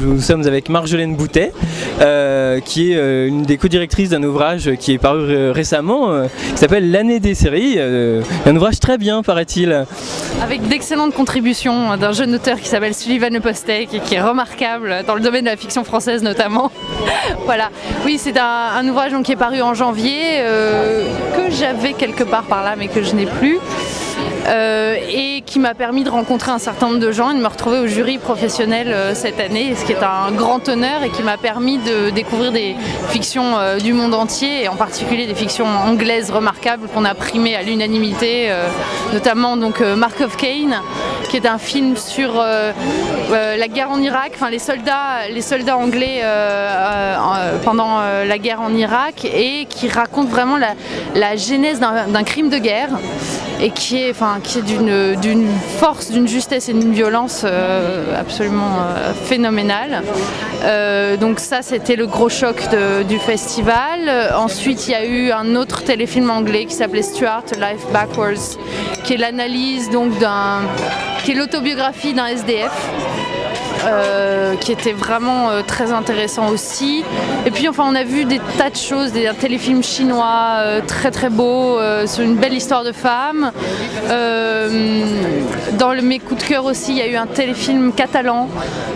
nous 0.00 0.20
sommes 0.20 0.46
avec 0.46 0.68
Marjolaine 0.68 1.16
Boutet, 1.16 1.52
euh, 2.00 2.60
qui 2.60 2.92
est 2.92 2.96
euh, 2.96 3.28
une 3.28 3.42
des 3.42 3.56
co-directrices 3.58 4.10
d'un 4.10 4.22
ouvrage 4.22 4.70
qui 4.78 4.92
est 4.92 4.98
paru 4.98 5.50
récemment, 5.50 6.10
euh, 6.10 6.26
qui 6.52 6.58
s'appelle 6.58 6.90
L'année 6.90 7.20
des 7.20 7.34
séries. 7.34 7.78
Un 7.80 8.56
ouvrage 8.56 8.80
très 8.80 8.98
bien, 8.98 9.22
paraît-il. 9.22 9.86
Avec 10.42 10.66
d'excellentes 10.68 11.14
contributions 11.14 11.96
d'un 11.96 12.12
jeune 12.12 12.34
auteur 12.34 12.60
qui 12.60 12.68
s'appelle 12.68 12.94
Sullivan 12.94 13.32
Le 13.32 13.40
Postek 13.40 13.94
et 13.94 14.00
qui 14.00 14.14
est 14.14 14.20
remarquable 14.20 15.02
dans 15.06 15.14
le 15.14 15.20
domaine 15.20 15.44
de 15.44 15.50
la 15.50 15.56
fiction 15.56 15.84
française 15.84 16.22
notamment. 16.22 16.70
voilà. 17.44 17.70
Oui, 18.04 18.18
c'est 18.18 18.38
un, 18.38 18.68
un 18.76 18.88
ouvrage 18.88 19.12
donc, 19.12 19.24
qui 19.24 19.32
est 19.32 19.36
paru 19.36 19.62
en 19.62 19.74
janvier, 19.74 20.42
que 21.36 21.50
j'avais 21.50 21.92
quelque 21.92 22.24
part 22.24 22.44
par 22.44 22.64
là 22.64 22.74
mais 22.76 22.88
que 22.88 23.02
je 23.02 23.14
n'ai 23.14 23.26
plus. 23.26 23.58
Euh, 24.46 24.96
et 25.08 25.42
qui 25.42 25.58
m'a 25.58 25.74
permis 25.74 26.04
de 26.04 26.10
rencontrer 26.10 26.50
un 26.50 26.58
certain 26.58 26.86
nombre 26.88 26.98
de 26.98 27.12
gens 27.12 27.30
et 27.30 27.34
de 27.34 27.40
me 27.40 27.46
retrouver 27.46 27.78
au 27.78 27.86
jury 27.86 28.18
professionnel 28.18 28.88
euh, 28.88 29.14
cette 29.14 29.38
année, 29.38 29.74
ce 29.74 29.84
qui 29.84 29.92
est 29.92 30.02
un 30.02 30.32
grand 30.32 30.68
honneur 30.68 31.02
et 31.02 31.10
qui 31.10 31.22
m'a 31.22 31.36
permis 31.36 31.78
de 31.78 32.10
découvrir 32.10 32.52
des 32.52 32.74
fictions 33.08 33.58
euh, 33.58 33.78
du 33.78 33.92
monde 33.92 34.14
entier 34.14 34.64
et 34.64 34.68
en 34.68 34.76
particulier 34.76 35.26
des 35.26 35.34
fictions 35.34 35.66
anglaises 35.66 36.30
remarquables 36.30 36.88
qu'on 36.88 37.04
a 37.04 37.14
primées 37.14 37.54
à 37.54 37.62
l'unanimité, 37.62 38.50
notamment 39.12 39.56
donc 39.56 39.80
Mark 39.80 40.20
of 40.20 40.36
Cain, 40.36 40.82
qui 41.28 41.36
est 41.36 41.46
un 41.46 41.58
film 41.58 41.96
sur 41.96 42.34
la 42.34 43.68
guerre 43.68 43.90
en 43.90 44.00
Irak, 44.00 44.32
enfin 44.34 44.50
les 44.50 44.58
soldats, 44.58 45.28
les 45.30 45.40
soldats 45.42 45.76
anglais 45.76 46.22
pendant 47.64 48.00
la 48.00 48.38
guerre 48.38 48.60
en 48.60 48.74
Irak 48.74 49.24
et 49.24 49.66
qui 49.68 49.88
raconte 49.88 50.28
vraiment 50.28 50.56
la, 50.56 51.36
genèse 51.36 51.80
d'un 51.80 52.22
crime 52.24 52.48
de 52.48 52.58
guerre 52.58 52.90
et 53.62 53.70
qui 53.70 54.02
est, 54.02 54.10
enfin, 54.10 54.38
qui 54.42 54.58
est 54.58 54.62
d'une, 54.62 55.16
d'une 55.16 55.48
force, 55.78 56.10
d'une 56.10 56.26
justesse 56.26 56.68
et 56.68 56.72
d'une 56.72 56.92
violence 56.92 57.42
euh, 57.44 58.18
absolument 58.18 58.78
euh, 58.80 59.12
phénoménale. 59.12 60.02
Euh, 60.64 61.16
donc 61.16 61.40
ça, 61.40 61.62
c'était 61.62 61.96
le 61.96 62.06
gros 62.06 62.28
choc 62.28 62.68
du 63.08 63.18
festival. 63.18 64.10
Ensuite, 64.36 64.88
il 64.88 64.92
y 64.92 64.94
a 64.94 65.04
eu 65.04 65.30
un 65.30 65.56
autre 65.56 65.82
téléfilm 65.82 66.30
anglais 66.30 66.64
qui 66.64 66.74
s'appelait 66.74 67.02
Stuart 67.02 67.44
Life 67.58 67.86
Backwards, 67.92 68.58
qui 69.04 69.14
est 69.14 69.18
l'analyse 69.18 69.90
donc 69.90 70.18
d'un, 70.18 70.60
qui 71.24 71.32
est 71.32 71.34
l'autobiographie 71.34 72.14
d'un 72.14 72.26
SDF. 72.26 72.72
Euh, 73.84 74.56
qui 74.56 74.72
était 74.72 74.92
vraiment 74.92 75.50
euh, 75.50 75.62
très 75.62 75.92
intéressant 75.92 76.48
aussi. 76.48 77.04
Et 77.46 77.50
puis 77.50 77.68
enfin 77.68 77.84
on 77.86 77.94
a 77.94 78.04
vu 78.04 78.24
des 78.24 78.40
tas 78.58 78.70
de 78.70 78.76
choses, 78.76 79.12
des 79.12 79.26
un 79.26 79.34
téléfilm 79.34 79.82
chinois 79.82 80.56
euh, 80.58 80.80
très 80.86 81.10
très 81.10 81.30
beau 81.30 81.78
euh, 81.78 82.06
sur 82.06 82.22
une 82.22 82.36
belle 82.36 82.54
histoire 82.54 82.84
de 82.84 82.92
femme. 82.92 83.52
Dans 85.80 85.94
le, 85.94 86.02
mes 86.02 86.18
coups 86.18 86.42
de 86.44 86.46
cœur 86.46 86.66
aussi, 86.66 86.92
il 86.92 86.98
y 86.98 87.00
a 87.00 87.06
eu 87.06 87.16
un 87.16 87.26
téléfilm 87.26 87.94
catalan 87.94 88.50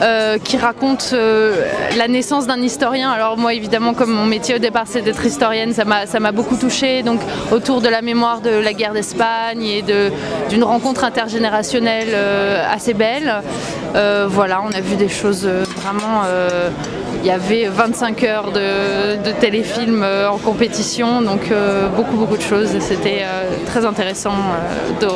euh, 0.00 0.38
qui 0.38 0.56
raconte 0.56 1.10
euh, 1.12 1.66
la 1.98 2.08
naissance 2.08 2.46
d'un 2.46 2.62
historien. 2.62 3.10
Alors 3.10 3.36
moi 3.36 3.52
évidemment 3.52 3.92
comme 3.92 4.10
mon 4.10 4.24
métier 4.24 4.54
au 4.54 4.58
départ 4.58 4.84
c'est 4.86 5.02
d'être 5.02 5.26
historienne, 5.26 5.74
ça 5.74 5.84
m'a 5.84 6.32
beaucoup 6.32 6.56
touchée. 6.56 7.02
Donc 7.02 7.20
autour 7.52 7.82
de 7.82 7.90
la 7.90 8.00
mémoire 8.00 8.40
de 8.40 8.48
la 8.48 8.72
guerre 8.72 8.94
d'Espagne 8.94 9.62
et 9.62 9.84
d'une 10.48 10.64
rencontre 10.64 11.04
intergénérationnelle 11.04 12.14
euh, 12.14 12.64
assez 12.74 12.94
belle. 12.94 13.42
Voilà, 13.92 14.62
on 14.66 14.72
a 14.72 14.80
vu 14.80 14.96
des 14.96 15.10
choses 15.10 15.46
vraiment. 15.82 16.22
Il 17.22 17.26
y 17.26 17.30
avait 17.30 17.66
25 17.66 18.24
heures 18.24 18.52
de, 18.52 19.22
de 19.22 19.32
téléfilm 19.40 20.02
euh, 20.02 20.30
en 20.30 20.38
compétition, 20.38 21.20
donc 21.20 21.50
euh, 21.50 21.88
beaucoup 21.88 22.16
beaucoup 22.16 22.36
de 22.36 22.42
choses. 22.42 22.70
C'était 22.80 23.22
euh, 23.22 23.50
très 23.66 23.84
intéressant 23.84 24.34
de 25.00 25.08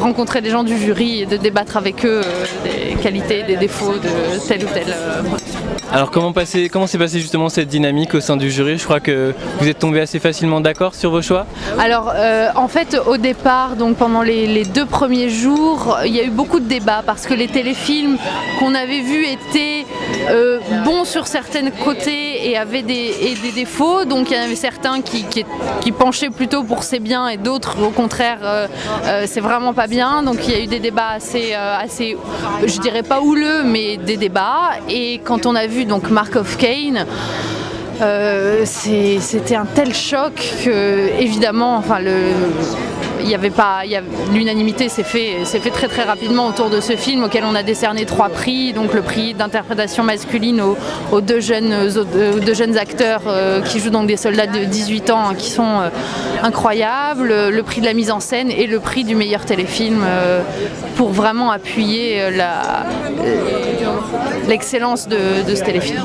rencontrer 0.00 0.40
des 0.40 0.50
gens 0.50 0.64
du 0.64 0.78
jury 0.78 1.22
et 1.22 1.26
de 1.26 1.36
débattre 1.36 1.76
avec 1.76 2.04
eux 2.04 2.22
des 2.64 2.94
qualités, 2.96 3.42
des 3.42 3.56
défauts 3.56 3.94
de 3.94 4.48
telle 4.48 4.64
ou 4.64 5.28
production. 5.28 5.60
Alors 5.92 6.10
comment 6.10 6.32
s'est 6.34 6.98
passée 6.98 7.20
justement 7.20 7.48
cette 7.48 7.68
dynamique 7.68 8.14
au 8.14 8.20
sein 8.20 8.36
du 8.36 8.50
jury? 8.50 8.78
Je 8.78 8.84
crois 8.84 9.00
que 9.00 9.34
vous 9.60 9.68
êtes 9.68 9.78
tombé 9.78 10.00
assez 10.00 10.18
facilement 10.18 10.60
d'accord 10.60 10.94
sur 10.94 11.10
vos 11.10 11.22
choix. 11.22 11.46
Alors, 11.78 12.12
euh, 12.14 12.48
en 12.56 12.68
fait, 12.68 12.96
au 13.06 13.16
départ, 13.16 13.76
donc 13.76 13.96
pendant 13.96 14.22
les, 14.22 14.46
les 14.46 14.64
deux 14.64 14.86
premiers 14.86 15.28
jours, 15.28 15.98
il 16.04 16.14
y 16.14 16.20
a 16.20 16.24
eu 16.24 16.30
beaucoup 16.30 16.60
de 16.60 16.66
débats 16.66 17.02
parce 17.04 17.26
que 17.26 17.34
les 17.34 17.48
téléfilms 17.48 18.16
qu'on 18.58 18.74
avait 18.74 19.00
vus 19.00 19.24
étaient 19.24 19.86
euh, 20.30 20.58
bons 20.84 21.04
sur 21.04 21.26
certains 21.26 21.70
côtés 21.70 22.33
et 22.44 22.56
avaient 22.56 22.82
des, 22.82 23.14
et 23.22 23.34
des 23.34 23.52
défauts. 23.52 24.04
Donc, 24.04 24.30
il 24.30 24.36
y 24.36 24.40
en 24.40 24.44
avait 24.44 24.54
certains 24.54 25.00
qui, 25.00 25.24
qui, 25.24 25.92
penchaient 25.92 26.30
plutôt 26.30 26.62
pour 26.64 26.82
c'est 26.82 26.98
bien 26.98 27.28
et 27.28 27.36
d'autres, 27.36 27.76
au 27.82 27.90
contraire, 27.90 28.38
euh, 28.42 28.66
euh, 29.04 29.24
c'est 29.26 29.40
vraiment 29.40 29.72
pas 29.72 29.86
bien. 29.86 30.22
Donc, 30.22 30.46
il 30.46 30.50
y 30.52 30.56
a 30.56 30.60
eu 30.60 30.66
des 30.66 30.80
débats 30.80 31.10
assez, 31.10 31.52
euh, 31.54 31.76
assez, 31.78 32.16
je 32.66 32.78
dirais 32.80 33.02
pas 33.02 33.20
houleux, 33.20 33.62
mais 33.64 33.96
des 33.96 34.16
débats. 34.16 34.70
Et 34.88 35.20
quand 35.24 35.46
on 35.46 35.54
a 35.54 35.66
vu 35.66 35.84
donc 35.84 36.10
Mark 36.10 36.36
of 36.36 36.56
c'est- 38.64 39.20
C'était 39.20 39.56
un 39.56 39.66
tel 39.66 39.94
choc 39.94 40.34
que, 40.64 41.10
évidemment, 41.20 41.76
enfin, 41.76 42.00
le, 42.00 42.12
il 43.24 43.34
avait 43.34 43.50
pas, 43.50 43.82
l'unanimité 44.32 44.88
s'est 44.88 45.02
fait, 45.02 45.44
fait 45.44 45.70
très 45.70 45.88
très 45.88 46.02
rapidement 46.02 46.46
autour 46.46 46.70
de 46.70 46.80
ce 46.80 46.94
film 46.94 47.24
auquel 47.24 47.44
on 47.44 47.54
a 47.54 47.62
décerné 47.62 48.04
trois 48.04 48.28
prix, 48.28 48.72
donc 48.72 48.92
le 48.92 49.02
prix 49.02 49.34
d'interprétation 49.34 50.02
masculine 50.02 50.62
aux, 51.10 51.20
deux, 51.20 51.40
jeunes, 51.40 51.72
acteurs 52.78 53.22
euh, 53.26 53.60
qui 53.62 53.80
jouent 53.80 53.90
donc 53.90 54.06
des 54.06 54.16
soldats 54.16 54.46
de 54.46 54.64
18 54.64 55.10
ans 55.10 55.28
hein, 55.30 55.34
qui 55.34 55.50
sont 55.50 55.80
euh, 55.80 55.88
incroyables, 56.42 57.48
le 57.48 57.62
prix 57.62 57.80
de 57.80 57.86
la 57.86 57.94
mise 57.94 58.10
en 58.10 58.20
scène 58.20 58.50
et 58.50 58.66
le 58.66 58.80
prix 58.80 59.04
du 59.04 59.14
meilleur 59.14 59.44
téléfilm 59.44 60.02
euh, 60.04 60.42
pour 60.96 61.10
vraiment 61.10 61.50
appuyer 61.50 62.20
l'excellence 64.46 65.08
de 65.08 65.54
ce 65.54 65.62
téléfilm. 65.62 66.02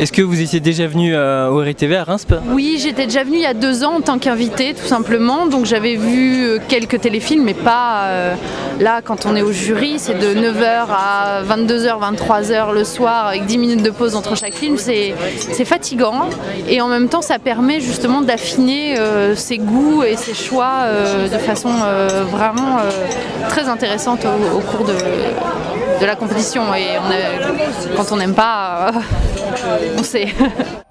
Est-ce 0.00 0.12
que 0.12 0.22
vous 0.22 0.40
étiez 0.40 0.60
déjà 0.60 0.86
venu 0.86 1.14
euh, 1.14 1.50
au 1.50 1.58
RITV 1.58 1.94
à 1.94 2.04
Reims 2.04 2.26
Oui, 2.48 2.80
j'étais 2.82 3.04
déjà 3.04 3.22
venue 3.22 3.36
il 3.36 3.42
y 3.42 3.46
a 3.46 3.52
deux 3.52 3.84
ans 3.84 3.96
en 3.96 4.00
tant 4.00 4.18
qu'invitée, 4.18 4.72
tout 4.72 4.86
simplement. 4.86 5.44
Donc 5.44 5.66
j'avais 5.66 5.96
vu 5.96 6.42
euh, 6.42 6.58
quelques 6.68 7.02
téléfilms, 7.02 7.44
mais 7.44 7.52
pas 7.52 8.04
euh, 8.04 8.34
là 8.80 9.02
quand 9.04 9.26
on 9.26 9.36
est 9.36 9.42
au 9.42 9.52
jury. 9.52 9.98
C'est 9.98 10.18
de 10.18 10.32
9h 10.32 10.86
à 10.90 11.42
22h, 11.42 12.16
23h 12.16 12.72
le 12.72 12.84
soir, 12.84 13.26
avec 13.26 13.44
10 13.44 13.58
minutes 13.58 13.82
de 13.82 13.90
pause 13.90 14.16
entre 14.16 14.38
chaque 14.38 14.54
film. 14.54 14.78
C'est 14.78 15.12
fatigant. 15.66 16.30
Et 16.66 16.80
en 16.80 16.88
même 16.88 17.10
temps, 17.10 17.20
ça 17.20 17.38
permet 17.38 17.80
justement 17.80 18.22
d'affiner 18.22 18.96
ses 19.34 19.58
goûts 19.58 20.02
et 20.02 20.16
ses 20.16 20.32
choix 20.32 20.86
de 21.30 21.38
façon 21.38 21.68
vraiment 22.30 22.78
très 23.50 23.68
intéressante 23.68 24.24
au, 24.24 24.60
cours 24.60 24.86
de, 24.86 26.06
la 26.06 26.16
compétition. 26.16 26.74
Et 26.74 26.86
quand 27.96 28.12
on 28.12 28.16
n'aime 28.16 28.34
pas, 28.34 28.92
on 29.62 30.02
sait. 30.02 30.34